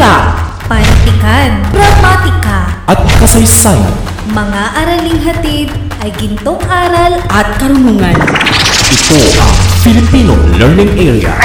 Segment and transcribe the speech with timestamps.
[0.00, 0.32] Wika
[0.64, 3.92] Panitikan, Pragmatika at kasaysayan.
[4.32, 5.68] Mga araling hatid
[6.00, 8.16] ay gintong aral at karunungan.
[8.16, 9.52] Ito ang
[9.84, 11.36] Filipino Learning Area.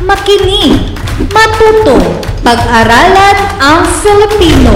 [0.00, 0.96] Makinig,
[1.28, 2.00] matuto,
[2.40, 4.72] pag-aralan ang Filipino.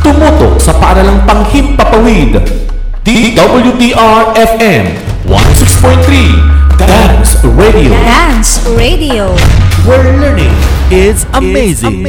[0.00, 2.40] Tumutok sa paaralang panghimpapawid.
[3.04, 4.84] DWDR-FM
[5.28, 7.92] 106.3 Dance Radio.
[7.92, 9.28] Dance Radio.
[9.84, 10.56] Where learning
[10.92, 12.04] is amazing.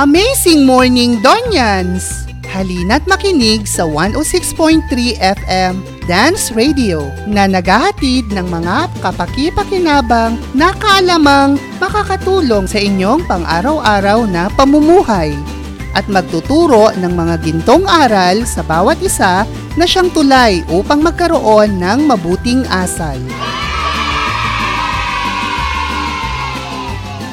[0.00, 2.24] Amazing morning, Donyans!
[2.50, 5.74] Halina't makinig sa 106.3 FM
[6.08, 15.30] Dance Radio na naghahatid ng mga kapaki-pakinabang na kaalamang makakatulong sa inyong pang-araw-araw na pamumuhay
[15.92, 22.08] at magtuturo ng mga gintong aral sa bawat isa na siyang tulay upang magkaroon ng
[22.08, 23.18] mabuting asal.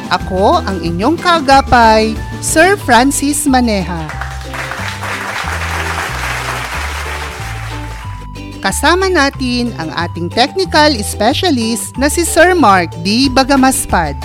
[0.08, 4.07] Ako ang inyong kagapay, Sir Francis Maneha.
[8.68, 13.31] Kasama natin ang ating technical specialist na si Sir Mark D.
[13.31, 14.19] Bagamaspad.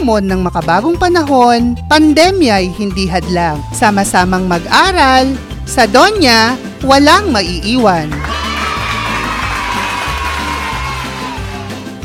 [0.00, 3.60] Hamon ng makabagong panahon, pandemya ay hindi hadlang.
[3.76, 5.28] Sama-samang mag-aral,
[5.68, 8.08] sa Donya, walang maiiwan.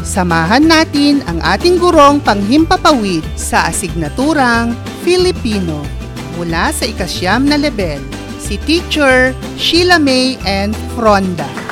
[0.03, 4.75] Samahan natin ang ating gurong panghimpapawid sa asignaturang
[5.07, 5.79] Filipino
[6.35, 8.03] mula sa ikasyam na level,
[8.43, 11.64] si Teacher Sheila May and Fronda.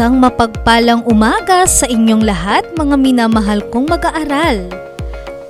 [0.00, 4.64] Isang mapagpalang umaga sa inyong lahat mga minamahal kong mag-aaral.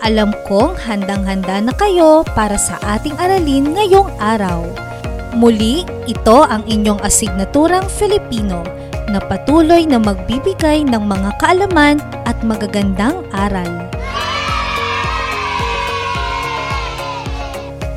[0.02, 4.66] Alam kong handang-handa na kayo para sa ating aralin ngayong araw.
[5.38, 8.66] Muli, ito ang inyong asignaturang Filipino
[9.06, 13.70] na patuloy na magbibigay ng mga kaalaman at magagandang aral.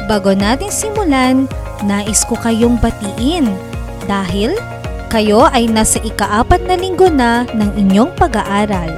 [0.06, 1.50] Bago natin simulan,
[1.82, 3.50] nais ko kayong batiin
[4.06, 4.54] dahil
[5.14, 8.90] kayo ay nasa ikaapat na linggo na ng inyong pag-aaral.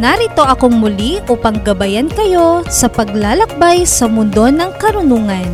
[0.00, 5.44] Narito akong muli upang gabayan kayo sa paglalakbay sa mundo ng karunungan.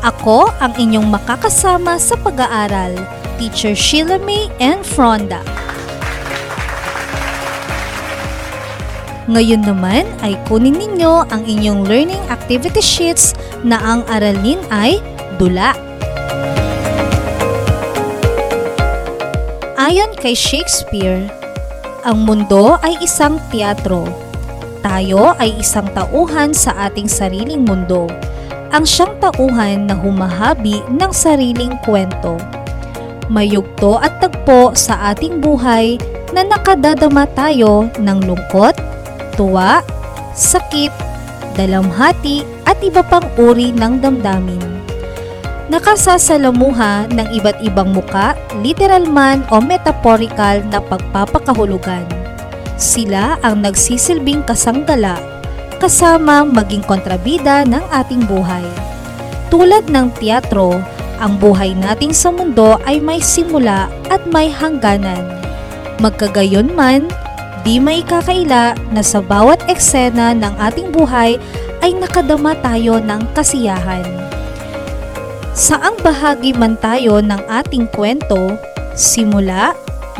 [0.00, 2.96] Ako ang inyong makakasama sa pag-aaral,
[3.36, 5.44] Teacher Sheila May and Fronda.
[9.28, 15.02] Ngayon naman ay kunin ninyo ang inyong learning activity sheets na ang aralin ay
[15.36, 15.76] dula.
[19.76, 21.30] Ayon kay Shakespeare,
[22.02, 24.02] ang mundo ay isang teatro.
[24.82, 28.10] Tayo ay isang tauhan sa ating sariling mundo.
[28.74, 32.34] Ang siyang tauhan na humahabi ng sariling kwento.
[33.30, 35.98] May yugto at tagpo sa ating buhay
[36.34, 38.74] na nakadadama tayo ng lungkot,
[39.34, 39.82] tuwa,
[40.34, 40.90] sakit,
[41.58, 44.75] dalamhati at iba pang uri ng damdamin
[45.66, 52.06] nakasasalamuha ng iba't ibang muka, literal man o metaphorical na pagpapakahulugan.
[52.78, 55.18] Sila ang nagsisilbing kasanggala,
[55.82, 58.64] kasama maging kontrabida ng ating buhay.
[59.50, 60.78] Tulad ng teatro,
[61.16, 65.24] ang buhay nating sa mundo ay may simula at may hangganan.
[65.96, 67.08] Magkagayon man,
[67.64, 71.40] di may kakaila na sa bawat eksena ng ating buhay
[71.80, 74.04] ay nakadama tayo ng kasiyahan.
[75.56, 78.60] Saang bahagi man tayo ng ating kwento,
[78.92, 79.72] simula,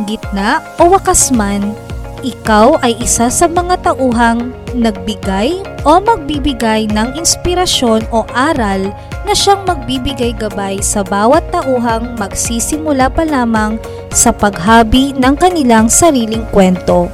[0.09, 1.77] gitna o wakas man,
[2.25, 8.89] ikaw ay isa sa mga tauhang nagbigay o magbibigay ng inspirasyon o aral
[9.29, 13.77] na siyang magbibigay gabay sa bawat tauhang magsisimula pa lamang
[14.09, 17.13] sa paghabi ng kanilang sariling kwento.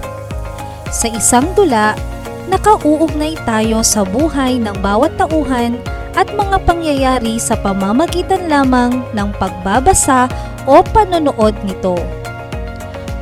[0.94, 1.98] Sa isang dula,
[2.46, 5.74] nakauugnay tayo sa buhay ng bawat tauhan
[6.16, 10.28] at mga pangyayari sa pamamagitan lamang ng pagbabasa
[10.68, 11.96] o panonood nito.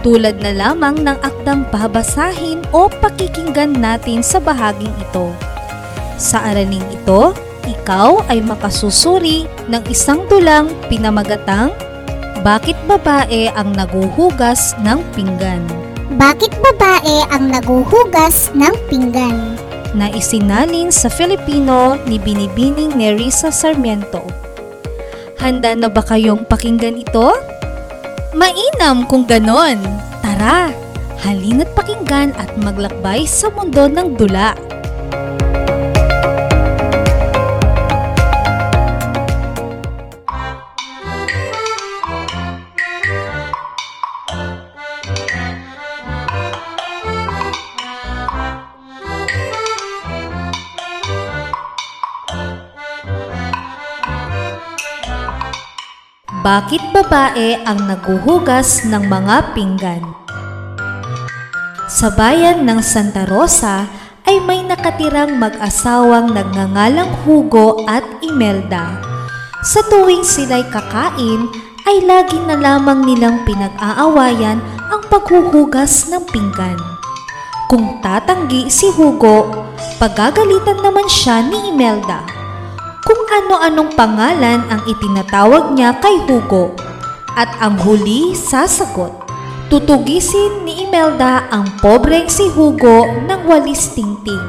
[0.01, 5.29] Tulad na lamang ng akdang babasahin o pakikinggan natin sa bahaging ito.
[6.17, 7.37] Sa araling ito,
[7.69, 11.73] ikaw ay makasusuri ng isang dulang pinamagatang
[12.41, 15.61] Bakit babae ang naguhugas ng pinggan?
[16.17, 19.61] Bakit babae ang naguhugas ng pinggan?
[19.95, 24.23] Na isinalin sa Filipino ni Binibining Nerissa Sarmiento.
[25.41, 27.33] Handa na ba kayong pakinggan ito?
[28.37, 29.81] Mainam kung ganon.
[30.21, 30.71] Tara,
[31.25, 34.55] halina't pakinggan at maglakbay sa mundo ng dula.
[56.41, 60.01] Bakit babae ang naguhugas ng mga pinggan?
[61.85, 63.85] Sa bayan ng Santa Rosa
[64.25, 68.97] ay may nakatirang mag-asawang nagngangalang Hugo at Imelda.
[69.61, 71.45] Sa tuwing sila'y kakain,
[71.85, 76.81] ay lagi na lamang nilang pinag-aawayan ang paghuhugas ng pinggan.
[77.69, 79.69] Kung tatanggi si Hugo,
[80.01, 82.40] pagagalitan naman siya ni Imelda
[83.31, 86.75] ano-anong pangalan ang itinatawag niya kay Hugo.
[87.38, 89.31] At ang huli sasagot.
[89.71, 94.43] Tutugisin ni Imelda ang pobreng si Hugo ng walis tingting.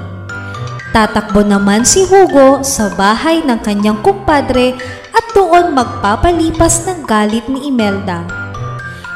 [0.89, 4.73] Tatakbo naman si Hugo sa bahay ng kanyang kumpadre
[5.13, 8.25] at doon magpapalipas ng galit ni Imelda.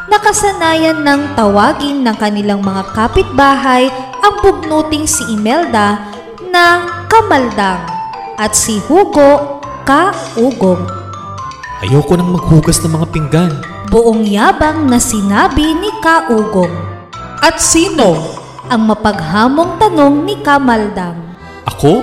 [0.05, 3.89] Nakasanayan ng tawagin ng kanilang mga kapitbahay
[4.21, 5.99] ang bugnuting si Imelda
[6.53, 7.81] na kamaldang
[8.39, 9.54] at si Hugo
[9.85, 10.81] kaugong.
[11.85, 13.51] Ayoko nang maghugas ng mga pinggan.
[13.93, 16.73] Buong yabang na sinabi ni Kaugong.
[17.37, 18.17] At sino?
[18.65, 21.21] Ang mapaghamong tanong ni Kamaldang.
[21.69, 22.01] Ako?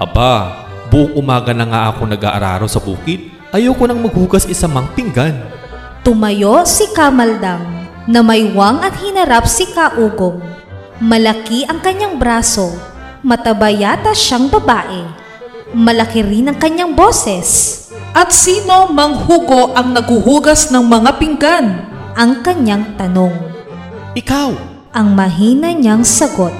[0.00, 3.28] Aba, buong umaga na nga ako nag-aararo sa bukid.
[3.52, 5.36] Ayoko nang maghugas isa mang pinggan.
[6.00, 7.60] Tumayo si Kamaldang
[8.08, 10.40] na may wang at hinarap si Kaugong.
[10.96, 12.72] Malaki ang kanyang braso.
[13.20, 15.21] Mataba yata siyang babae.
[15.72, 17.80] Malaki rin ang kanyang boses.
[18.12, 21.66] At sino mang Hugo ang naguhugas ng mga pinggan?
[22.12, 23.32] Ang kanyang tanong.
[24.12, 24.52] Ikaw!
[24.92, 26.52] Ang mahina niyang sagot.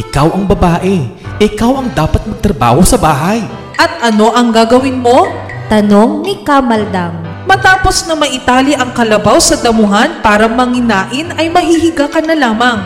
[0.00, 1.04] Ikaw ang babae.
[1.36, 3.44] Ikaw ang dapat magtrabaho sa bahay.
[3.76, 5.28] At ano ang gagawin mo?
[5.68, 7.12] Tanong ni Kamaldang.
[7.44, 12.80] Matapos na maitali ang kalabaw sa damuhan para manginain ay mahihiga ka na lamang.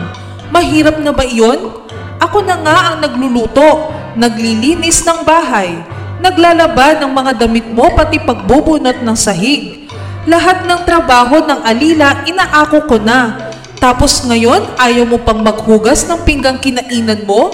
[0.51, 1.79] Mahirap na ba iyon?
[2.19, 5.79] Ako na nga ang nagluluto, naglilinis ng bahay,
[6.21, 9.89] naglalaba ng mga damit mo pati pagbubunot ng sahig.
[10.29, 13.51] Lahat ng trabaho ng alila inaako ko na.
[13.81, 17.49] Tapos ngayon ayaw mo pang maghugas ng pinggang kinainan mo?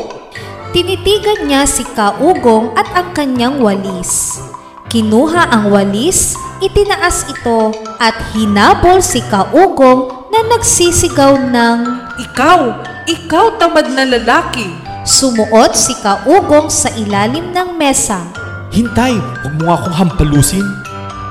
[0.76, 4.44] Tinitigan niya si Kaugong at ang kanyang walis.
[4.92, 7.72] Kinuha ang walis, itinaas ito
[8.04, 11.80] at hinabol si Kaugong na nagsisigaw ng
[12.20, 12.62] Ikaw,
[13.08, 14.87] ikaw tamad na lalaki.
[15.08, 18.28] Sumuot si Kaugong sa ilalim ng mesa.
[18.76, 20.68] Hintay, huwag mo akong hampalusin.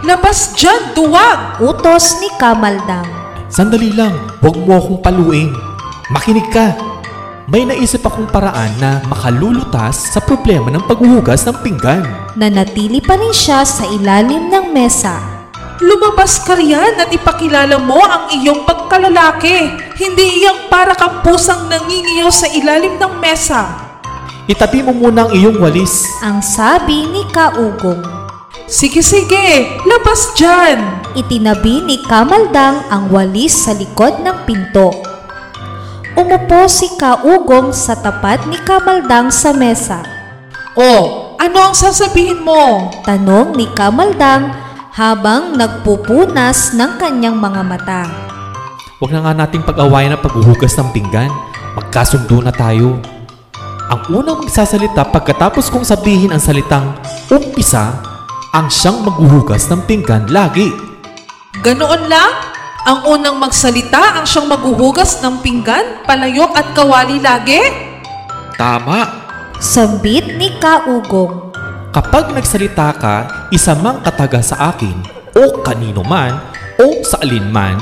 [0.00, 1.60] Labas dyan, duwag!
[1.60, 3.04] Utos ni Kamaldang.
[3.52, 5.52] Sandali lang, huwag mo akong paluin.
[6.08, 6.72] Makinig ka.
[7.46, 12.02] May naisip akong paraan na makalulutas sa problema ng paghuhugas ng pinggan.
[12.34, 15.35] Nanatili pa rin siya sa ilalim ng mesa.
[15.76, 19.76] Lumabas ka riyan at ipakilala mo ang iyong pagkalalaki.
[20.00, 23.76] Hindi iyang para kang pusang nangingiyaw sa ilalim ng mesa.
[24.48, 26.08] Itabi mo muna ang iyong walis.
[26.24, 28.00] Ang sabi ni Kaugong.
[28.66, 31.06] Sige, sige, labas dyan!
[31.12, 34.90] Itinabi ni Kamaldang ang walis sa likod ng pinto.
[36.16, 40.00] Umupo si Kaugong sa tapat ni Kamaldang sa mesa.
[40.72, 42.88] Oh, ano ang sasabihin mo?
[43.04, 44.65] Tanong ni Kamaldang
[44.96, 48.02] habang nagpupunas ng kanyang mga mata.
[48.96, 51.28] Huwag na nga nating pag-awayan ang paghuhugas ng pinggan.
[51.76, 52.96] Magkasundo na tayo.
[53.92, 56.96] Ang unang magsasalita pagkatapos kong sabihin ang salitang
[57.28, 57.92] umpisa,
[58.56, 60.72] ang siyang maghuhugas ng pinggan lagi.
[61.60, 62.32] Ganoon lang?
[62.88, 67.60] Ang unang magsalita ang siyang maghuhugas ng pinggan, palayok at kawali lagi?
[68.56, 69.28] Tama!
[69.60, 71.45] Sambit ni Kaugong.
[71.96, 75.00] Kapag nagsalita ka, isa mang kataga sa akin,
[75.32, 76.36] o kanino man,
[76.76, 77.80] o sa alinman,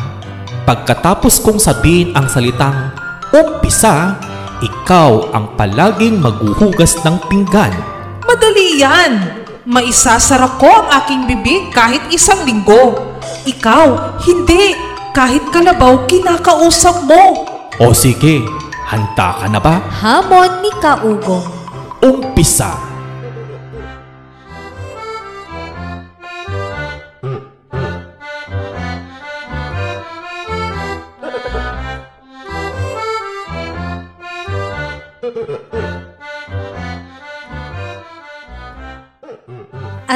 [0.62, 2.94] pagkatapos kong sabihin ang salitang
[3.35, 4.14] umpisa,
[4.62, 7.75] ikaw ang palaging maghuhugas ng pinggan.
[8.23, 9.42] Madali yan!
[9.66, 13.18] Maisasara ko ang aking bibig kahit isang linggo.
[13.42, 14.78] Ikaw, hindi.
[15.11, 17.50] Kahit kalabaw, kinakausap mo.
[17.83, 18.47] O sige,
[18.87, 19.83] handa ka na ba?
[19.90, 21.50] Hamon ni Kaugong.
[21.99, 22.94] Umpisa!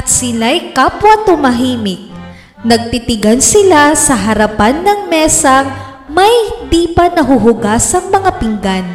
[0.09, 2.09] Sila'y kapwa tumahimik.
[2.65, 5.69] Nagtitigan sila sa harapan ng mesang
[6.09, 8.89] may di pa nahuhugasang mga pinggan,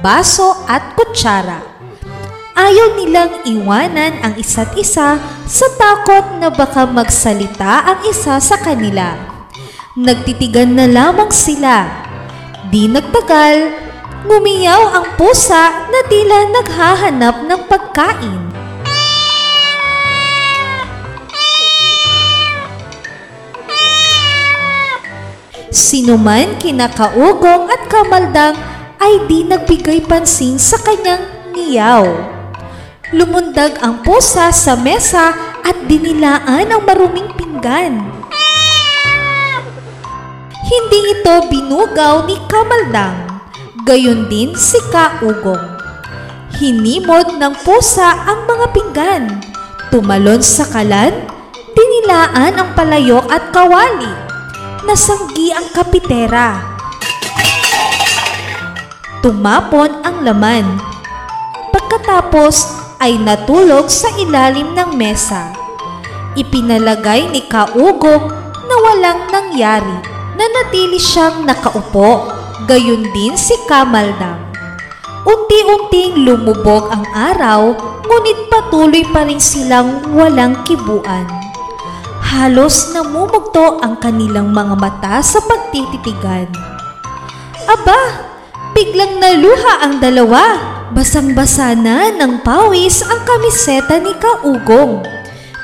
[0.00, 1.60] baso at kutsara.
[2.56, 9.12] Ayaw nilang iwanan ang isa't isa sa takot na baka magsalita ang isa sa kanila.
[9.92, 11.84] Nagtitigan na lamang sila.
[12.72, 13.76] Di nagtagal,
[14.24, 18.55] ngumiyaw ang pusa na tila naghahanap ng pagkain.
[25.76, 28.56] Sinuman kinakaugong at kamaldang
[28.96, 31.20] ay di nagbigay pansin sa kanyang
[31.52, 32.00] niyaw.
[33.12, 38.08] Lumundag ang pusa sa mesa at dinilaan ang maruming pinggan.
[40.64, 43.44] Hindi ito binugaw ni Kamaldang,
[43.84, 45.76] gayon din si Kaugong.
[46.56, 49.24] Hinimod ng pusa ang mga pinggan,
[49.92, 51.12] tumalon sa kalan,
[51.76, 54.25] dinilaan ang palayok at kawali
[54.86, 56.62] nasanggi ang kapitera.
[59.18, 60.78] Tumapon ang laman.
[61.74, 62.54] Pagkatapos
[63.02, 65.50] ay natulog sa ilalim ng mesa.
[66.38, 68.30] Ipinalagay ni Kaugong
[68.70, 69.98] na walang nangyari.
[70.38, 72.30] Nanatili siyang nakaupo.
[72.70, 74.38] Gayon din si Kamaldang.
[75.26, 77.74] Unti-unting lumubog ang araw,
[78.06, 81.35] ngunit patuloy pa rin silang walang kibuan.
[82.26, 86.50] Halos namumugto ang kanilang mga mata sa pagtititigan.
[87.70, 88.00] Aba,
[88.74, 90.74] biglang naluha ang dalawa.
[90.90, 95.06] Basang-basa na ng pawis ang kamiseta ni Kaugong.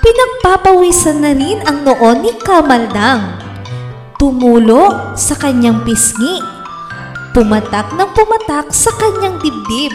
[0.03, 3.43] Pinagpapawisan na rin ang noon ni Kamaldang.
[4.19, 6.39] Tumulo sa kanyang pisngi.
[7.35, 9.95] Pumatak ng pumatak sa kanyang dibdib.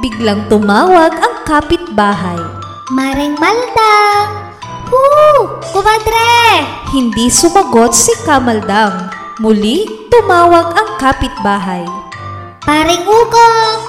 [0.00, 2.40] Biglang tumawag ang kapitbahay.
[2.92, 4.43] Maring Maldang!
[4.94, 5.58] Huu!
[5.74, 6.62] Kumadre!
[6.94, 9.10] Hindi sumagot si Kamaldang.
[9.42, 11.82] Muli, tumawag ang kapitbahay.
[12.62, 13.80] Paring Ugong!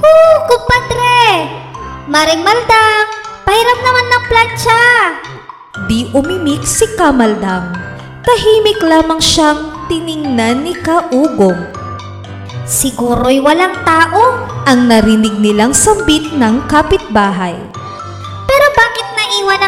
[0.00, 0.32] Huu!
[0.48, 1.52] Kumpadre!
[2.08, 3.06] Maring Maldang!
[3.44, 4.84] Pahiram naman ng plancha!
[5.84, 7.76] Di umimik si Kamaldang.
[8.24, 11.68] Tahimik lamang siyang tiningnan ni Kaugong.
[12.64, 14.40] Siguro'y walang tao.
[14.64, 17.54] Ang narinig nilang sambit ng kapitbahay.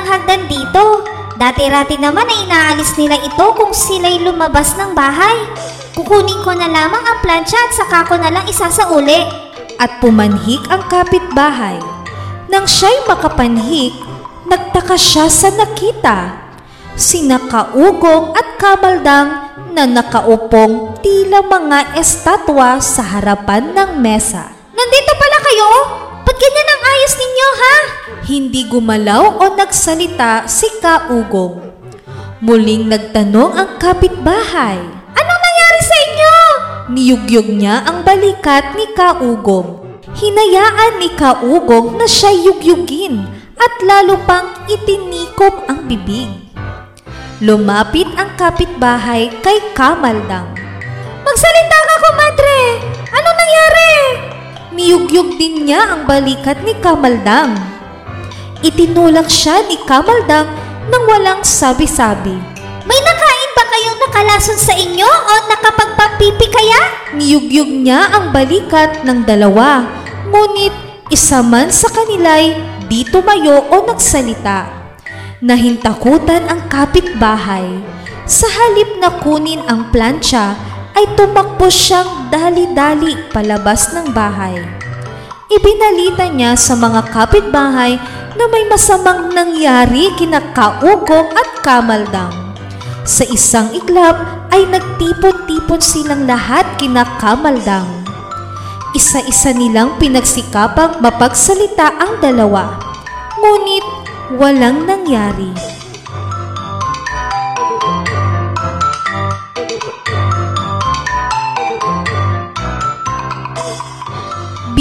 [0.08, 1.04] Hagdan dito?
[1.36, 5.36] Dati-rati naman ay inaalis nila ito kung sila'y lumabas ng bahay.
[5.92, 9.22] Kukunin ko na lamang ang plancha at saka ko na lang isasauli.
[9.78, 11.78] At pumanhik ang kapitbahay.
[12.50, 13.94] Nang siya'y makapanhik,
[14.48, 16.48] nagtaka siya sa nakita.
[16.98, 19.30] Sina Kaugong at Kamaldang
[19.70, 24.50] na nakaupong tila mga estatwa sa harapan ng mesa.
[24.74, 25.70] Nandito pala kayo?
[26.26, 26.77] Ba't ganyan ang
[27.08, 27.76] ayos ninyo, ha?
[28.28, 31.56] Hindi gumalaw o nagsalita si Kaugong.
[32.44, 34.76] Muling nagtanong ang kapitbahay.
[35.16, 36.36] Anong nangyari sa inyo?
[36.92, 39.80] Niyugyug niya ang balikat ni Kaugong.
[40.20, 43.24] Hinayaan ni Kaugong na siya yugyugin
[43.56, 46.28] at lalo pang itinikom ang bibig.
[47.40, 50.52] Lumapit ang kapitbahay kay Kamaldang.
[51.24, 52.60] Magsalita ka, kumadre!
[53.16, 54.27] Anong nangyari?
[54.78, 57.50] Niyugyug din niya ang balikat ni Kamaldang.
[58.62, 60.46] Itinulak siya ni Kamaldang
[60.86, 62.38] nang walang sabi-sabi.
[62.86, 66.82] May nakain ba kayong nakalason sa inyo o nakapagpapipi kaya?
[67.18, 69.82] Niyugyug niya ang balikat ng dalawa,
[70.30, 70.70] ngunit
[71.10, 72.54] isa man sa kanila'y
[72.86, 74.70] di tumayo o nagsalita.
[75.42, 77.66] Nahintakutan ang kapitbahay.
[78.30, 80.54] Sa halip na kunin ang plancha,
[80.98, 84.58] ay tumakbo siyang dali-dali palabas ng bahay.
[85.46, 87.94] Ibinalita niya sa mga kapitbahay
[88.34, 92.34] na may masamang nangyari kina Kaugong at Kamaldang.
[93.06, 94.18] Sa isang iglap
[94.50, 97.86] ay nagtipon-tipon silang lahat kina Kamaldang.
[98.90, 102.74] Isa-isa nilang pinagsikapang mapagsalita ang dalawa.
[103.38, 103.86] Ngunit
[104.34, 105.77] walang nangyari.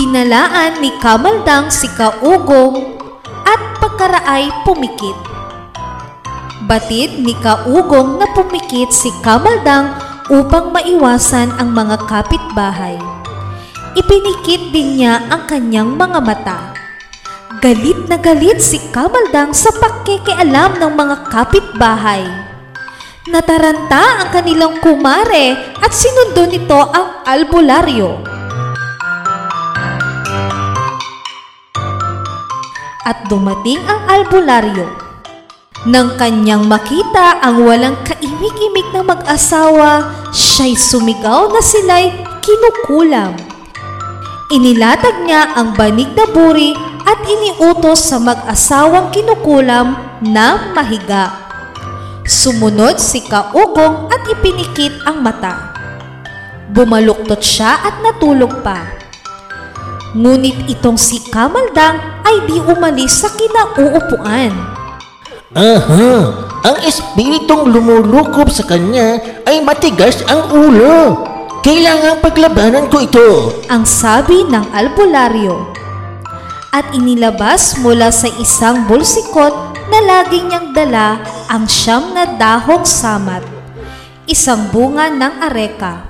[0.08, 2.96] Binalaan ni Kamaldang si Kaugong
[3.44, 5.20] at pagkaraay pumikit.
[6.64, 10.00] Batid ni Kaugong na pumikit si Kamaldang
[10.32, 12.96] upang maiwasan ang mga kapitbahay.
[14.00, 16.72] Ipinikit din niya ang kanyang mga mata.
[17.60, 22.24] Galit na galit si Kamaldang sa pakikialam ng mga kapitbahay.
[23.28, 28.37] Nataranta ang kanilang kumare at sinundo nito ang albularyo.
[33.08, 34.84] At dumating ang albularyo.
[35.88, 42.12] Nang kanyang makita ang walang kaimik-imik na mag-asawa, siya'y sumigaw na sila'y
[42.44, 43.32] kinukulam.
[44.52, 46.76] Inilatag niya ang banig na buri
[47.08, 49.96] at iniutos sa mag-asawang kinukulam
[50.28, 51.32] na mahiga.
[52.28, 55.72] Sumunod si Kaugong at ipinikit ang mata.
[56.76, 59.07] Bumaluktot siya at natulog pa.
[60.18, 64.50] Ngunit itong si Kamaldang ay di umalis sa kinauupuan.
[65.54, 66.14] Aha,
[66.66, 71.22] ang espiritong lumulukob sa kanya ay matigas ang ulo.
[71.62, 73.30] Kailangang paglabanan ko ito.
[73.70, 75.70] ang sabi ng albularyo.
[76.74, 79.54] At inilabas mula sa isang bulsikot
[79.94, 83.46] na lagi niyang dala ang siyam na dahong samat,
[84.26, 86.07] isang bunga ng areka,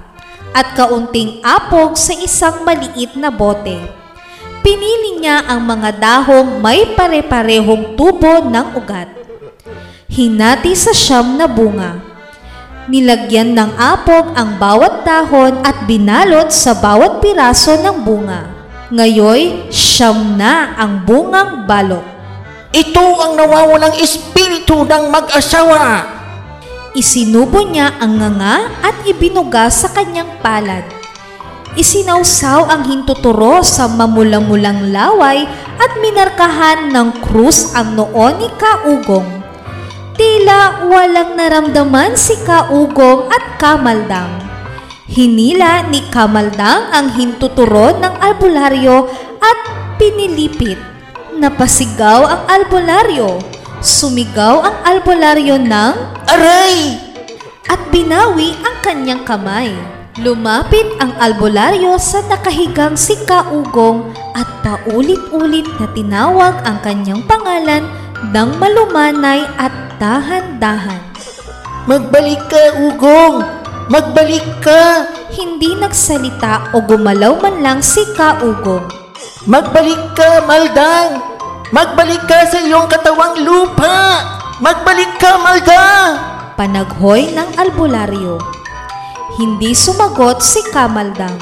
[0.57, 3.77] at kaunting apog sa isang maliit na bote.
[4.65, 9.05] Pinili niya ang mga dahong may pare-parehong tubo ng ugat.
[10.09, 12.01] Hinati sa siyam na bunga.
[12.89, 18.49] Nilagyan ng apog ang bawat dahon at binalot sa bawat piraso ng bunga.
[18.89, 22.03] Ngayoy, siyam na ang bungang balot.
[22.73, 26.16] Ito ang nawawalang espiritu ng mag-asawa.
[26.97, 30.81] Isinubo niya ang nganga at ibinuga sa kanyang palad.
[31.77, 35.45] Isinawsaw ang hintuturo sa mamulang-mulang laway
[35.77, 39.29] at minarkahan ng krus ang noo ni Kaugong.
[40.17, 44.41] Tila walang naramdaman si Kaugong at Kamaldang.
[45.05, 49.05] Hinila ni Kamaldang ang hintuturo ng albularyo
[49.37, 49.59] at
[50.01, 50.81] pinilipit.
[51.37, 53.56] Napasigaw ang albularyo.
[53.77, 55.93] Sumigaw ang albularyo ng
[56.25, 57.07] Aray!
[57.67, 59.69] at binawi ang kanyang kamay.
[60.17, 67.85] Lumapit ang albularyo sa nakahigang si Kaugong at paulit-ulit na tinawag ang kanyang pangalan
[68.33, 69.69] ng malumanay at
[70.01, 71.03] dahan-dahan.
[71.85, 73.45] Magbalik ka, Ugong!
[73.93, 75.05] Magbalik ka!
[75.29, 78.89] Hindi nagsalita o gumalaw man lang si Kaugong.
[79.45, 81.36] Magbalik ka, Maldang!
[81.67, 84.23] Magbalik ka sa iyong katawang lupa!
[84.63, 86.15] Magbalik ka, Maldang!
[86.55, 88.39] Panaghoy ng albularyo.
[89.35, 91.35] Hindi sumagot si Kamaldang.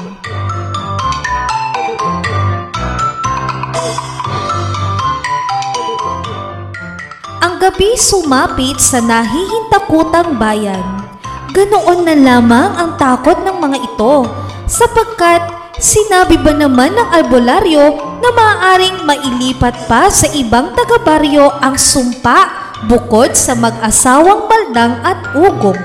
[7.38, 11.06] Ang gabi sumapit sa nahihintakutang bayan.
[11.54, 14.26] Ganoon na lamang ang takot ng mga ito
[14.66, 15.46] sapagkat
[15.78, 22.50] sinabi ba naman ng albularyo na maaaring mailipat pa sa ibang taga-baryo ang sumpa
[22.88, 25.78] bukod sa mag-asawang Maldang at Ugong.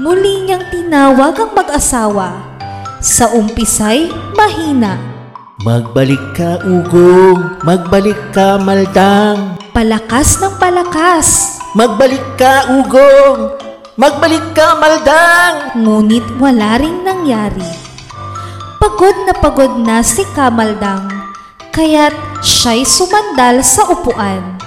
[0.00, 2.52] Muli niyang tinawag ang mag-asawa.
[3.02, 4.96] Sa umpisay, mahina.
[5.62, 7.62] Magbalik ka, Ugong!
[7.62, 9.60] Magbalik ka, Maldang!
[9.70, 11.58] Palakas ng palakas.
[11.76, 13.60] Magbalik ka, Ugong!
[14.00, 15.76] Magbalik ka, Maldang!
[15.76, 17.92] Ngunit wala ring nangyari.
[18.82, 21.06] Pagod na pagod na si Kamaldang,
[21.72, 24.60] kaya't siya'y sumandal sa upuan.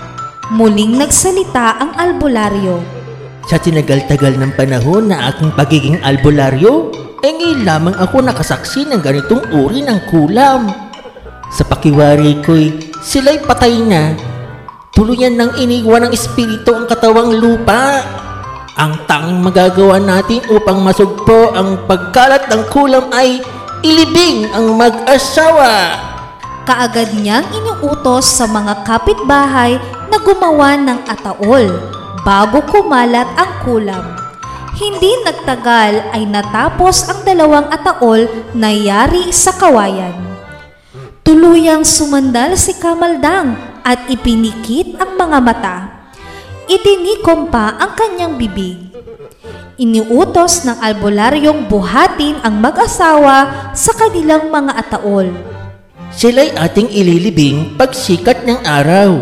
[0.49, 2.81] Muling nagsalita ang albularyo.
[3.45, 6.89] Sa tinagal-tagal ng panahon na aking pagiging albularyo,
[7.21, 10.69] ay ngayon lamang ako nakasaksi ng ganitong uri ng kulam.
[11.53, 12.73] Sa pakiwari ko'y
[13.05, 14.17] sila'y patay na.
[14.97, 18.01] Tuluyan ng iniwan ng espiritu ang katawang lupa.
[18.81, 23.45] Ang tanging magagawa natin upang masugpo ang pagkalat ng kulam ay
[23.85, 26.04] ilibing ang mag-asawa.
[26.65, 29.77] Kaagad niyang iniutos sa mga kapitbahay
[30.09, 31.69] na gumawa ng ataol
[32.25, 34.05] bago kumalat ang kulam.
[34.73, 38.25] Hindi nagtagal ay natapos ang dalawang ataol
[38.57, 40.17] na yari sa kawayan.
[41.21, 43.53] Tuluyang sumandal si Kamaldang
[43.85, 45.77] at ipinikit ang mga mata.
[46.65, 48.89] Itinikom pa ang kanyang bibig.
[49.77, 55.54] Iniutos ng albularyong buhatin ang mag-asawa sa kanilang mga ataol.
[56.15, 59.19] Sila'y ating ililibing pagsikat ng araw.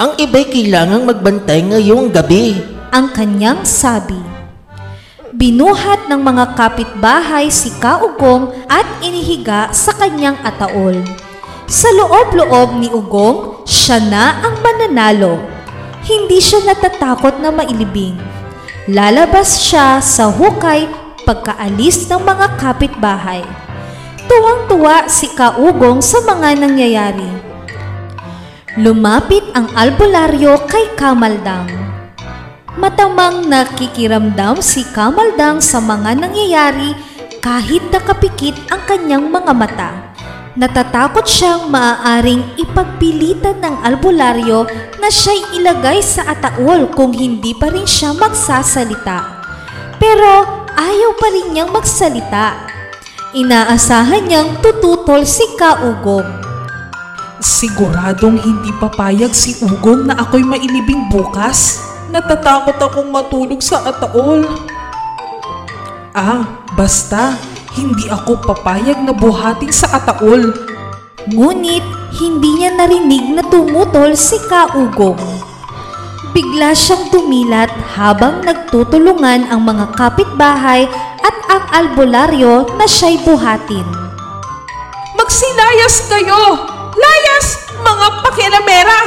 [0.00, 2.56] Ang iba'y kailangang magbantay ngayong gabi.
[2.96, 4.16] Ang kanyang sabi.
[5.36, 10.96] Binuhat ng mga kapitbahay si Kaugong at inihiga sa kanyang ataol.
[11.68, 15.44] Sa loob-loob ni Ugong, siya na ang mananalo.
[16.08, 18.16] Hindi siya natatakot na mailibing.
[18.88, 20.88] Lalabas siya sa hukay
[21.28, 23.44] pagkaalis ng mga kapitbahay.
[24.30, 27.26] Tuwang-tuwa si Kaugong sa mga nangyayari.
[28.78, 31.66] Lumapit ang albularyo kay Kamaldang.
[32.78, 36.94] Matamang nakikiramdam si Kamaldang sa mga nangyayari
[37.42, 40.14] kahit nakapikit ang kanyang mga mata.
[40.54, 44.62] Natatakot siyang maaaring ipagpilitan ng albularyo
[45.02, 49.42] na siya'y ilagay sa ataol kung hindi pa rin siya magsasalita.
[49.98, 52.69] Pero ayaw pa rin niyang magsalita.
[53.30, 56.26] Inaasahan niyang tututol si Kaugong.
[57.38, 61.78] Siguradong hindi papayag si Ugong na ako'y mailibing bukas.
[62.10, 64.42] Natatakot akong matulog sa ataol.
[66.10, 67.38] Ah, basta,
[67.78, 70.50] hindi ako papayag na buhatin sa ataol.
[71.30, 71.86] Ngunit
[72.18, 75.49] hindi niya narinig na tumutol si Kaugong.
[76.30, 80.86] Bigla siyang tumilat habang nagtutulungan ang mga kapitbahay
[81.20, 83.86] at ang albularyo na siya'y buhatin.
[85.18, 86.42] Magsilayas kayo!
[86.94, 87.46] Layas,
[87.82, 88.98] mga pakialamera!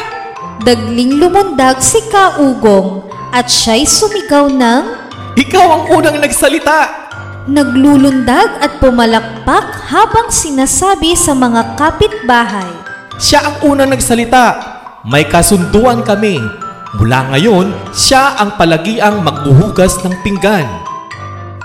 [0.63, 4.83] Dagling lumundag si Kaugong at siya'y sumigaw ng
[5.39, 7.03] Ikaw ang unang nagsalita!
[7.43, 12.71] naglulundag at pumalakpak habang sinasabi sa mga kapitbahay.
[13.19, 14.71] Siya ang unang nagsalita.
[15.03, 16.62] May kasunduan kami.
[16.93, 20.69] Mula ngayon, siya ang palagiang magbuhugas ng pinggan.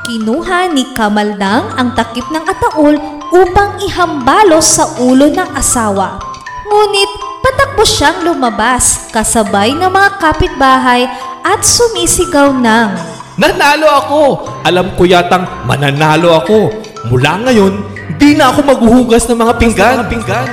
[0.08, 2.96] Kinuha ni Kamaldang ang takip ng ataol
[3.28, 6.16] upang ihambalos sa ulo ng asawa.
[6.64, 7.10] Ngunit
[7.44, 11.04] patakbo siyang lumabas kasabay ng mga kapitbahay
[11.44, 12.96] at sumisigaw ng
[13.36, 14.22] Nanalo ako!
[14.64, 16.72] Alam ko yatang mananalo ako.
[17.12, 17.76] Mula ngayon,
[18.16, 19.96] di na ako maghuhugas ng mga pinggan.
[20.08, 20.48] pinggan.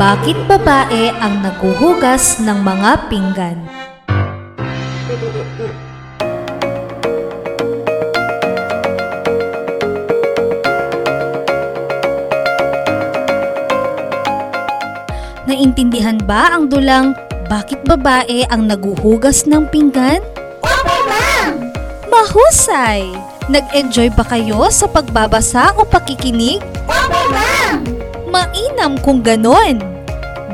[0.00, 3.58] Bakit babae ang naguhugas ng mga pinggan?
[15.44, 17.12] Naintindihan ba ang dulang
[17.52, 20.24] bakit babae ang naguhugas ng pinggan?
[20.64, 21.76] Opo, ma'am!
[22.08, 23.04] Mahusay!
[23.52, 26.64] Nag-enjoy ba kayo sa pagbabasa o pakikinig?
[26.88, 27.19] Opo!
[28.30, 29.82] Mainam kung ganon.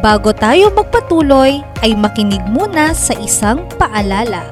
[0.01, 4.49] Bago tayo magpatuloy, ay makinig muna sa isang paalala.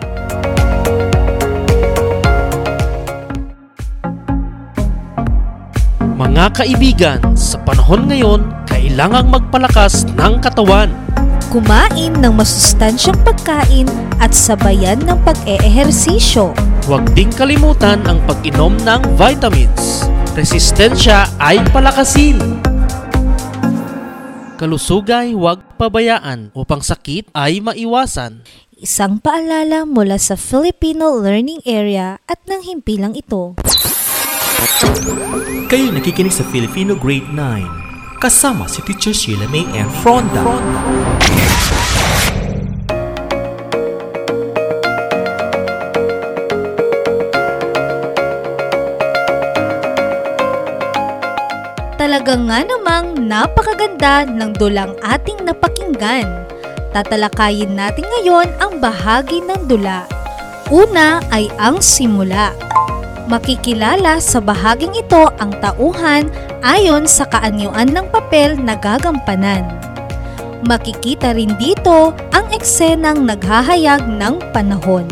[6.20, 10.92] Mga kaibigan, sa panahon ngayon, kailangang magpalakas ng katawan.
[11.48, 13.88] Kumain ng masustansyang pagkain
[14.20, 16.52] at sabayan ng pag-eehersisyo.
[16.84, 20.12] Huwag ding kalimutan ang pag-inom ng vitamins.
[20.36, 22.73] Resistensya ay palakasin.
[24.64, 28.48] Kalusugay huwag pabayaan upang sakit ay maiwasan.
[28.80, 33.60] Isang paalala mula sa Filipino Learning Area at ng himpilang ito.
[35.68, 38.24] Kayo nakikinig sa Filipino Grade 9.
[38.24, 40.40] Kasama si Teacher Sheila May and Fronda.
[52.34, 56.26] Talaga nga namang napakaganda ng dulang ating napakinggan.
[56.90, 60.02] Tatalakayin natin ngayon ang bahagi ng dula.
[60.66, 62.50] Una ay ang simula.
[63.30, 66.26] Makikilala sa bahaging ito ang tauhan
[66.66, 69.70] ayon sa kaanyuan ng papel na gagampanan.
[70.66, 75.06] Makikita rin dito ang eksenang naghahayag ng panahon.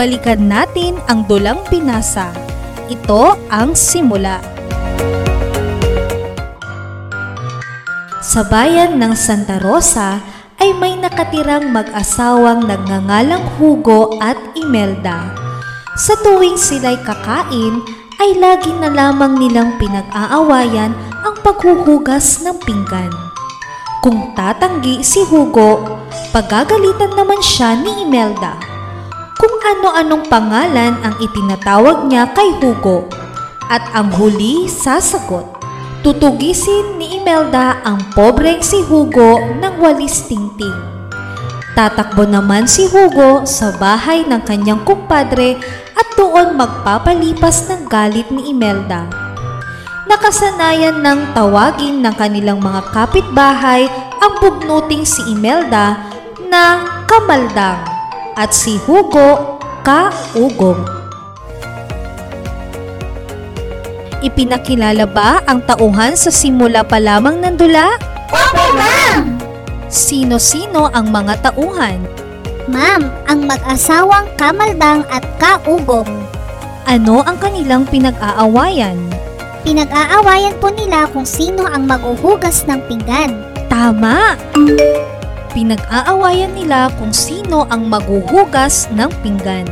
[0.00, 2.32] Balikan natin ang dulang binasa.
[2.88, 4.53] Ito ang simula.
[8.24, 10.16] Sa bayan ng Santa Rosa
[10.56, 15.28] ay may nakatirang mag-asawang nagngangalang Hugo at Imelda.
[15.92, 17.84] Sa tuwing sila'y kakain,
[18.24, 23.12] ay lagi na lamang nilang pinag-aawayan ang paghuhugas ng pinggan.
[24.00, 25.84] Kung tatanggi si Hugo,
[26.32, 28.56] pagagalitan naman siya ni Imelda.
[29.36, 33.04] Kung ano-anong pangalan ang itinatawag niya kay Hugo,
[33.68, 35.53] at ang huli sasagot.
[36.04, 40.76] Tutugisin ni Imelda ang pobreng si Hugo ng walis tingting.
[41.72, 45.56] Tatakbo naman si Hugo sa bahay ng kanyang kumpadre
[45.96, 49.08] at doon magpapalipas ng galit ni Imelda.
[50.04, 53.88] Nakasanayan ng tawagin ng kanilang mga kapitbahay
[54.20, 56.04] ang bugnuting si Imelda
[56.52, 57.80] na kamaldang
[58.36, 60.93] at si Hugo kaugong.
[64.24, 67.92] Ipinakilala ba ang tauhan sa simula pa lamang ng dula?
[68.32, 69.36] Opo, ma'am!
[69.92, 72.00] Sino-sino ang mga tauhan?
[72.64, 76.08] Ma'am, ang mag-asawang kamaldang at kaugong.
[76.88, 78.96] Ano ang kanilang pinag-aawayan?
[79.60, 83.44] Pinag-aawayan po nila kung sino ang maghuhugas ng pinggan.
[83.68, 84.40] Tama!
[85.52, 89.68] Pinag-aawayan nila kung sino ang maghuhugas ng pinggan.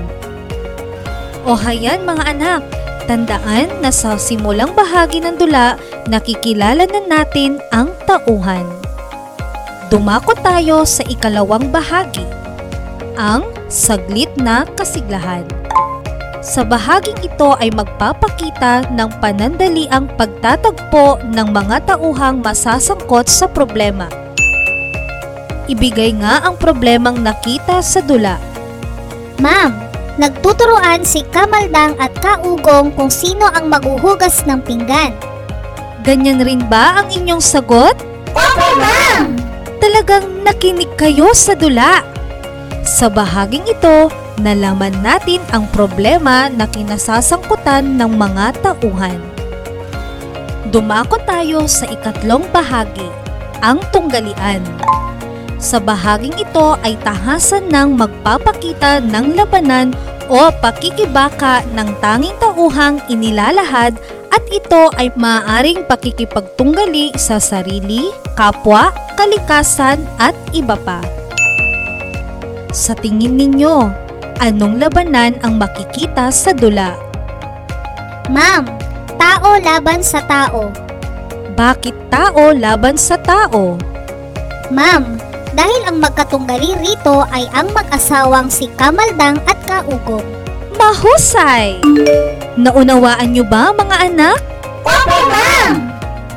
[1.49, 2.61] O hayan mga anak,
[3.07, 8.65] tandaan na sa simulang bahagi ng dula, nakikilala na natin ang tauhan.
[9.93, 12.25] Dumako tayo sa ikalawang bahagi,
[13.21, 15.45] ang saglit na kasiglahan.
[16.43, 24.11] Sa bahaging ito ay magpapakita ng panandaliang pagtatagpo ng mga tauhang masasangkot sa problema.
[25.71, 28.43] Ibigay nga ang problemang nakita sa dula.
[29.39, 29.82] Ma'am,
[30.21, 35.15] nagtuturoan si kamaldang at kaugong kung sino ang maghuhugas ng pinggan.
[36.03, 37.95] Ganyan rin ba ang inyong sagot?
[38.35, 39.39] Opo, ma'am!
[39.79, 42.03] Talagang nakinig kayo sa dula.
[42.83, 44.11] Sa bahaging ito,
[44.43, 49.19] nalaman natin ang problema na kinasasangkutan ng mga tauhan.
[50.73, 53.07] Dumako tayo sa ikatlong bahagi,
[53.63, 54.65] ang tunggalian.
[55.63, 59.95] Sa bahaging ito ay tahasan ng magpapakita ng labanan
[60.27, 63.95] o pakikibaka ng tanging tauhang inilalahad
[64.35, 70.99] at ito ay maaaring pakikipagtunggali sa sarili, kapwa, kalikasan at iba pa.
[72.75, 73.87] Sa tingin ninyo,
[74.43, 76.99] anong labanan ang makikita sa dula?
[78.27, 78.67] Ma'am,
[79.15, 80.75] tao laban sa tao.
[81.55, 83.79] Bakit tao laban sa tao?
[84.73, 90.25] Ma'am, dahil ang magkatunggali rito ay ang mag-asawang si Kamaldang at Kaugong.
[90.77, 91.85] Mahusay!
[92.57, 94.41] Naunawaan nyo ba mga anak?
[94.83, 95.93] Opo, ma'am!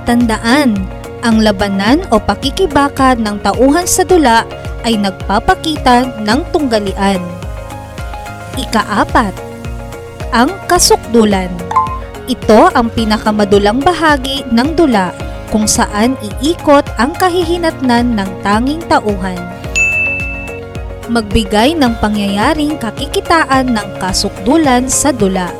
[0.06, 0.78] Tandaan,
[1.26, 4.46] ang labanan o pakikibaka ng tauhan sa dula
[4.86, 7.18] ay nagpapakita ng tunggalian.
[8.56, 9.34] Ikaapat,
[10.30, 11.50] ang kasukdulan.
[12.30, 15.14] Ito ang pinakamadulang bahagi ng dula
[15.56, 19.40] kung saan iikot ang kahihinatnan ng tanging tauhan.
[21.08, 25.56] Magbigay ng pangyayaring kakikitaan ng kasukdulan sa dula.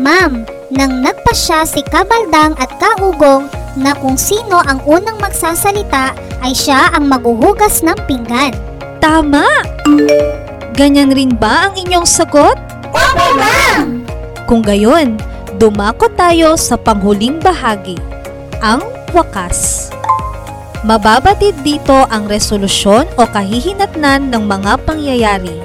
[0.00, 6.88] Ma'am, nang nagpasya si Kamaldang at Kaugong na kung sino ang unang magsasalita ay siya
[6.96, 8.56] ang maghuhugas ng pinggan.
[9.04, 9.44] Tama!
[10.72, 12.56] Ganyan rin ba ang inyong sagot?
[12.88, 14.00] Opo, ma'am!
[14.48, 15.20] Kung gayon,
[15.60, 18.07] dumako tayo sa panghuling bahagi,
[18.62, 18.82] ang
[19.14, 19.90] wakas.
[20.86, 25.58] Mababatid dito ang resolusyon o kahihinatnan ng mga pangyayari,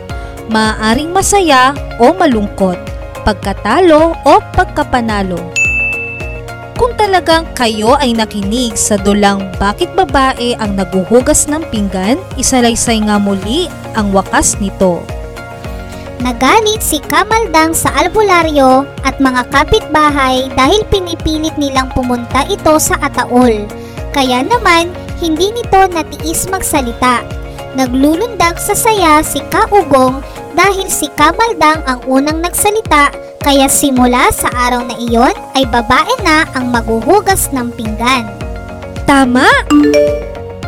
[0.49, 2.77] maaaring masaya o malungkot,
[3.21, 5.37] pagkatalo o pagkapanalo.
[6.73, 13.21] Kung talagang kayo ay nakinig sa dulang bakit babae ang naguhugas ng pinggan, isalaysay nga
[13.21, 15.05] muli ang wakas nito.
[16.21, 23.65] Nagalit si Kamaldang sa albularyo at mga kapitbahay dahil pinipilit nilang pumunta ito sa Ataol.
[24.13, 27.25] Kaya naman, hindi nito natiis magsalita.
[27.73, 30.21] Naglulundag sa saya si Kaugong
[30.53, 33.09] dahil si Kamaldang ang unang nagsalita
[33.43, 38.23] kaya simula sa araw na iyon ay babae na ang maghuhugas ng pinggan.
[39.03, 39.49] Tama!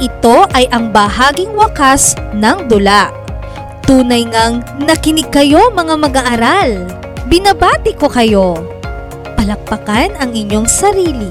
[0.03, 3.24] Ito ay ang bahaging wakas ng dula.
[3.85, 6.89] Tunay ngang nakinig kayo mga mag-aaral.
[7.29, 8.57] Binabati ko kayo.
[9.37, 11.29] Palakpakan ang inyong sarili.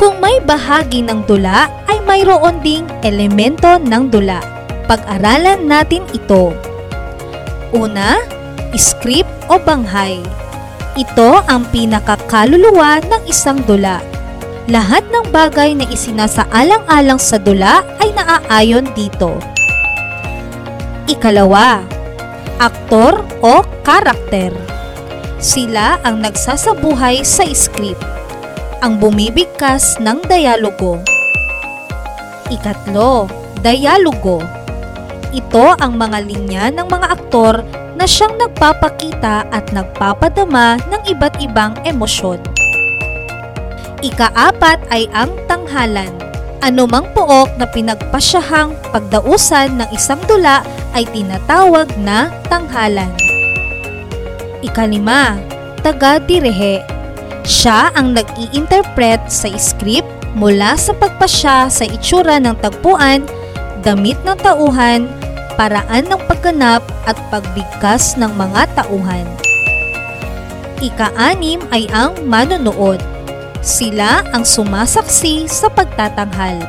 [0.00, 4.40] Kung may bahagi ng dula ay mayroon ding elemento ng dula.
[4.88, 6.56] Pag-aralan natin ito.
[7.68, 8.16] Una,
[8.80, 10.24] script o banghay.
[10.96, 14.00] Ito ang pinakakaluluwa ng isang dula.
[14.64, 19.36] Lahat ng bagay na isinasaalang-alang sa dula ay naaayon dito.
[21.04, 21.84] Ikalawa,
[22.56, 24.56] aktor o karakter.
[25.36, 28.00] Sila ang nagsasabuhay sa script,
[28.80, 31.04] ang bumibigkas ng dialogo.
[32.48, 33.28] Ikatlo,
[33.60, 34.40] dialogo.
[35.36, 37.60] ito ang mga linya ng mga aktor
[37.96, 42.38] na siyang nagpapakita at nagpapadama ng iba't ibang emosyon.
[44.04, 46.12] Ikaapat ay ang tanghalan.
[46.60, 50.60] Anumang pook na pinagpasyahang pagdausan ng isang dula
[50.92, 53.12] ay tinatawag na tanghalan.
[54.60, 55.36] Ikalima,
[55.80, 56.84] taga-direhe.
[57.46, 63.22] Siya ang nag-i-interpret sa script mula sa pagpasya sa itsura ng tagpuan,
[63.86, 65.06] damit ng tauhan,
[65.56, 69.26] paraan ng pagganap at pagbigkas ng mga tauhan.
[70.84, 73.00] Ika-anim ay ang manonood.
[73.64, 76.60] Sila ang sumasaksi sa pagtatanghal.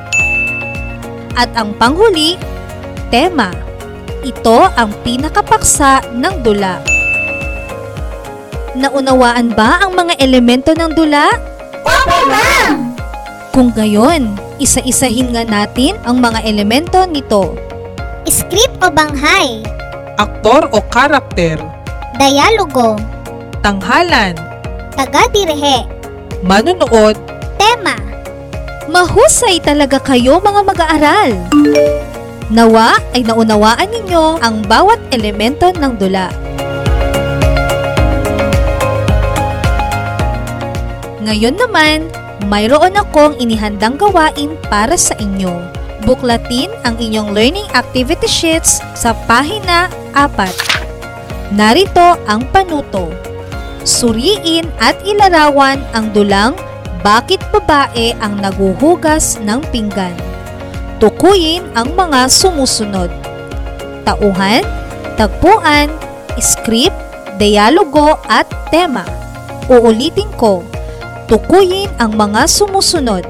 [1.37, 2.39] At ang panghuli,
[3.13, 3.53] tema.
[4.25, 6.81] Ito ang pinakapaksa ng dula.
[8.73, 11.29] Naunawaan ba ang mga elemento ng dula?
[11.85, 12.97] Opo, ma'am!
[13.53, 17.53] Kung gayon, isa-isahin nga natin ang mga elemento nito.
[18.27, 19.61] Script o banghay?
[20.17, 21.61] Aktor o karakter,
[22.17, 22.97] Dialogo?
[23.61, 24.33] tanghalan,
[24.97, 25.85] Taga-direhe?
[26.41, 27.17] manonood,
[27.57, 27.93] Tema?
[28.87, 31.31] Mahusay talaga kayo mga mag-aaral.
[32.47, 36.31] Nawa ay naunawaan ninyo ang bawat elemento ng dula.
[41.27, 42.07] Ngayon naman,
[42.47, 45.51] mayroon akong inihandang gawain para sa inyo.
[46.07, 51.51] Buklatin ang inyong learning activity sheets sa pahina 4.
[51.51, 53.11] Narito ang panuto.
[53.83, 56.55] Suriin at ilarawan ang dulang
[57.03, 60.15] bakit babae ang naguhugas ng pinggan.
[61.03, 63.11] Tukuyin ang mga sumusunod.
[64.07, 64.63] Tauhan,
[65.19, 65.91] tagpuan,
[66.39, 66.95] script,
[67.35, 69.03] dialogo at tema.
[69.67, 70.63] Uulitin ko.
[71.27, 73.27] Tukuyin ang mga sumusunod.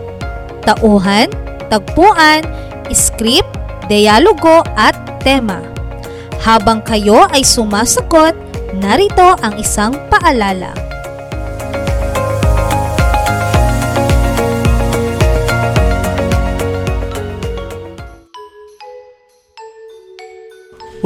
[0.61, 1.33] Tauhan,
[1.73, 2.45] tagpuan,
[2.95, 3.49] script,
[3.87, 5.63] dialogo at tema.
[6.43, 8.35] Habang kayo ay sumasagot,
[8.77, 10.71] narito ang isang paalala.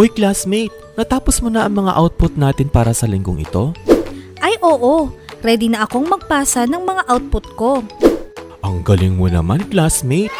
[0.01, 3.75] Hoy classmate, natapos mo na ang mga output natin para sa linggong ito?
[4.41, 5.13] Ay oo,
[5.45, 7.71] ready na akong magpasa ng mga output ko.
[8.65, 10.33] Ang galing mo naman, classmate.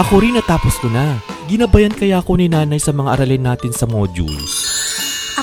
[0.00, 1.20] Ako rin natapos ko na.
[1.52, 4.52] Ginabayan kaya ako ni nanay sa mga aralin natin sa modules.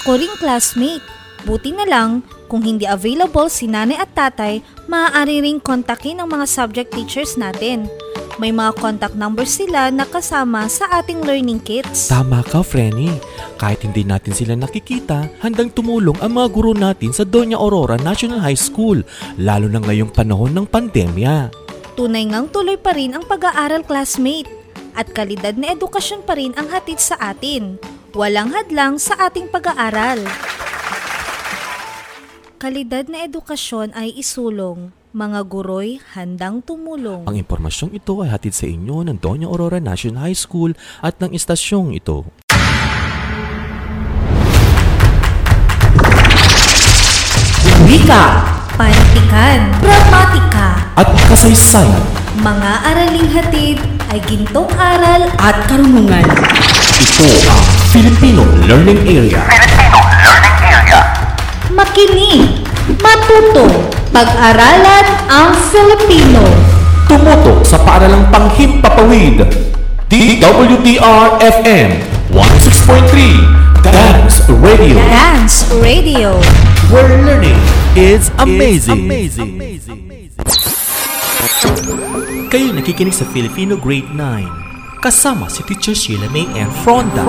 [0.01, 1.05] Ako ring classmate.
[1.45, 4.59] Buti na lang, kung hindi available si nanay at tatay,
[4.89, 7.85] maaari ring kontakin ng mga subject teachers natin.
[8.41, 12.09] May mga contact numbers sila na kasama sa ating learning kits.
[12.09, 13.11] Tama ka, Frenny.
[13.59, 18.39] Kahit hindi natin sila nakikita, handang tumulong ang mga guro natin sa Doña Aurora National
[18.39, 19.03] High School,
[19.37, 21.58] lalo na ngayong panahon ng pandemya.
[21.99, 24.47] Tunay ngang tuloy pa rin ang pag-aaral classmate
[24.95, 27.75] at kalidad na edukasyon pa rin ang hatid sa atin.
[28.15, 30.23] Walang hadlang sa ating pag-aaral.
[32.55, 34.95] Kalidad na edukasyon ay isulong.
[35.11, 37.27] Mga guro'y handang tumulong.
[37.27, 41.35] Ang impormasyong ito ay hatid sa inyo ng Doña Aurora National High School at ng
[41.35, 42.23] istasyong ito.
[47.83, 48.23] Wika,
[48.79, 51.99] Pantikan, Gramatika, At kasaysayan,
[52.39, 53.75] mga araling hatid
[54.07, 56.23] ay gintong aral at karunungan.
[56.23, 57.59] ito ang
[57.91, 59.43] Filipino Learning Area.
[61.75, 62.63] Makinig,
[63.03, 63.67] matuto,
[64.15, 66.39] pag-aralan ang Filipino.
[67.03, 69.43] Tumutok sa paaralang panghimpapawid.
[70.07, 71.89] DWDR-FM
[72.31, 74.97] 106.3 Dance Radio.
[74.97, 76.33] Dance Radio.
[76.89, 77.61] Where learning
[77.93, 79.05] is amazing.
[82.49, 85.05] Kayo nakikinig sa Filipino Grade 9.
[85.05, 87.21] Kasama si Teacher Sheila May and Fronda.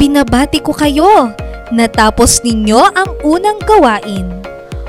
[0.00, 1.36] Binabati ko kayo.
[1.76, 4.37] Natapos ninyo ang unang gawain.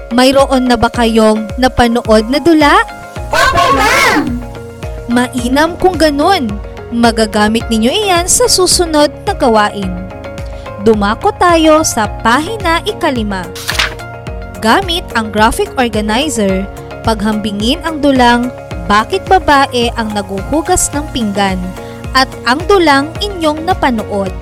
[0.09, 2.81] Mayroon na ba kayong napanood na dula?
[3.29, 4.41] Opo, ma'am!
[5.09, 6.49] Mainam kung ganun.
[6.89, 10.09] Magagamit ninyo iyan sa susunod na gawain.
[10.81, 13.45] Dumako tayo sa pahina ikalima.
[14.57, 16.65] Gamit ang graphic organizer,
[17.05, 18.49] paghambingin ang dulang
[18.89, 21.61] bakit babae ang naguhugas ng pinggan
[22.17, 24.33] at ang dulang inyong napanood.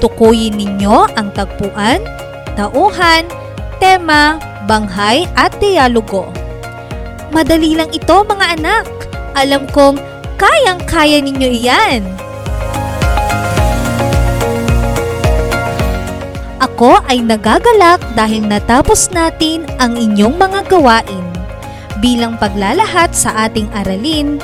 [0.00, 2.00] Tukuyin ninyo ang tagpuan,
[2.56, 3.28] tauhan,
[3.76, 6.28] tema, banghay at dialogo.
[7.30, 8.84] Madali lang ito mga anak.
[9.38, 9.96] Alam kong
[10.36, 12.02] kayang-kaya ninyo iyan.
[16.56, 21.24] Ako ay nagagalak dahil natapos natin ang inyong mga gawain.
[22.04, 24.36] Bilang paglalahat sa ating aralin,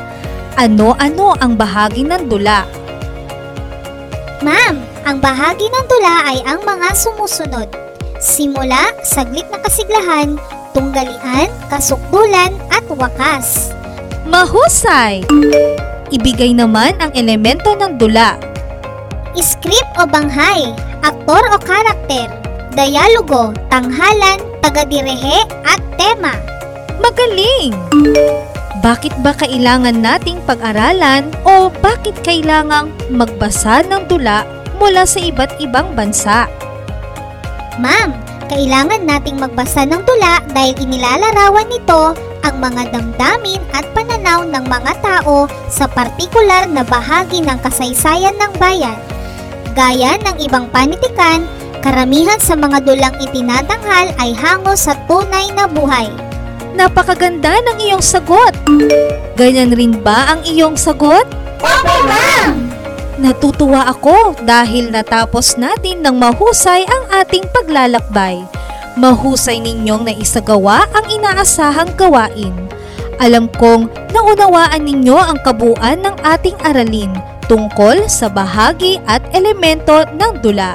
[0.57, 2.65] ano-ano ang bahagi ng dula?
[4.41, 7.92] Ma'am, ang bahagi ng dula ay ang mga sumusunod.
[8.23, 10.39] Simula, saglit na kasiglahan,
[10.71, 13.75] tunggalian, kasukdulan, at wakas.
[14.31, 15.27] Mahusay!
[16.15, 18.39] Ibigay naman ang elemento ng dula.
[19.35, 20.71] Script o banghay,
[21.03, 22.31] aktor o karakter,
[22.79, 26.39] dialogo, tanghalan, tagadirehe, at tema.
[27.03, 27.75] Magaling!
[28.87, 34.47] Bakit ba kailangan nating pag-aralan o bakit kailangang magbasa ng dula
[34.79, 36.47] mula sa iba't ibang bansa?
[37.81, 38.13] Ma'am,
[38.53, 42.13] kailangan nating magbasa ng tula dahil inilalarawan nito
[42.45, 48.53] ang mga damdamin at pananaw ng mga tao sa partikular na bahagi ng kasaysayan ng
[48.61, 48.99] bayan.
[49.73, 51.49] Gaya ng ibang panitikan,
[51.81, 56.13] karamihan sa mga dulang itinatanghal ay hango sa tunay na buhay.
[56.77, 58.53] Napakaganda ng iyong sagot!
[59.37, 61.25] Ganyan rin ba ang iyong sagot?
[61.61, 62.72] Opo, ma'am!
[63.23, 68.43] Natutuwa ako dahil natapos natin ng mahusay ang ating paglalakbay.
[68.99, 72.51] Mahusay ninyong naisagawa ang inaasahang gawain.
[73.23, 77.15] Alam kong naunawaan ninyo ang kabuuan ng ating aralin
[77.47, 80.75] tungkol sa bahagi at elemento ng dula.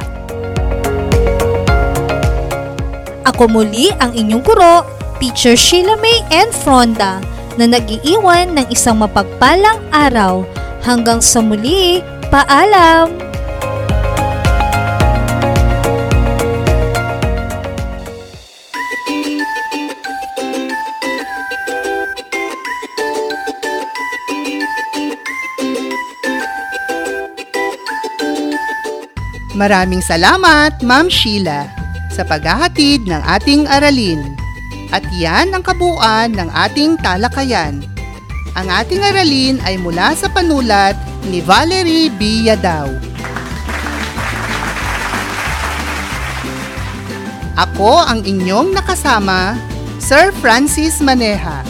[3.27, 4.87] Ako muli ang inyong guro,
[5.19, 7.19] Teacher Sheila May and Fronda,
[7.59, 10.47] na nag-iiwan ng isang mapagpalang araw.
[10.87, 13.27] Hanggang sa muli, paalam!
[29.57, 31.65] Maraming salamat, Ma'am Sheila,
[32.13, 34.37] sa paghahatid ng ating aralin.
[34.93, 37.81] At yan ang kabuuan ng ating talakayan.
[38.53, 40.93] Ang ating aralin ay mula sa panulat
[41.27, 42.47] ni Valerie B.
[42.47, 42.87] Yadaw.
[47.57, 49.57] Ako ang inyong nakasama,
[49.97, 51.65] Sir Francis Maneha.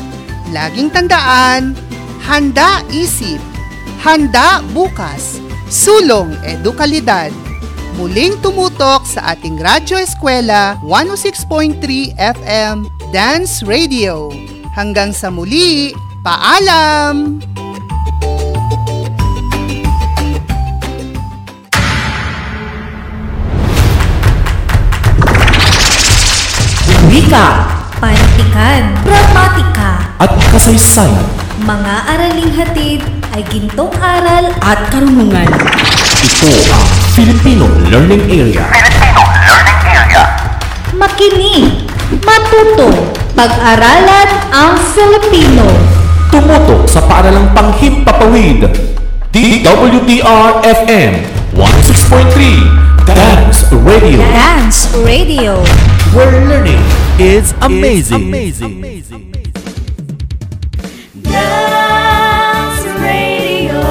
[0.52, 1.74] Laging tandaan,
[2.24, 3.40] handa isip,
[4.04, 5.40] handa bukas,
[5.72, 7.32] sulong edukalidad.
[7.98, 14.30] Muling tumutok sa ating Radyo Eskwela 106.3 FM Dance Radio.
[14.78, 17.57] Hanggang sa muli, paalam!
[28.58, 31.26] Panitikan, gramatika, At kasaysayan,
[31.62, 33.02] mga araling hatid
[33.38, 35.46] ay gintong aral at karunungan.
[35.46, 38.66] ito ang Filipino Learning Area.
[40.98, 41.86] Makinig,
[42.26, 45.70] matuto, pag-aralan ang Filipino.
[46.34, 48.66] Tumutok sa paaralang panghimpapawid.
[49.30, 51.14] DWDR-FM
[51.54, 54.18] 106.3 Dance Radio.
[54.34, 55.62] Dance Radio.
[56.18, 56.82] Where learning
[57.20, 58.32] is amazing.
[61.24, 63.82] Dance Radio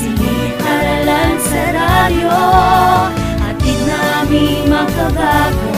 [0.00, 2.38] Silid aralan sa radyo
[3.38, 5.70] Hatid namin makabago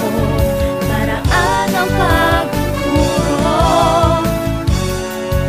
[0.88, 3.60] Paraan ang pagtuturo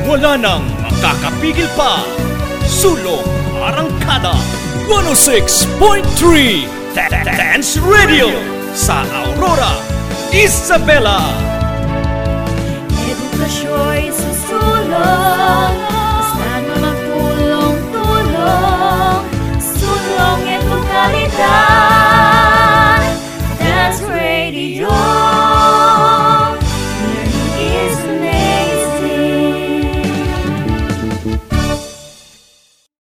[0.09, 2.01] Wala nang makakapigil pa.
[2.65, 3.23] Sulong
[3.55, 4.33] Arangkada
[4.89, 8.33] 106.3 Da- Da- Dance Radio
[8.73, 9.77] sa Aurora,
[10.31, 11.49] Isabella.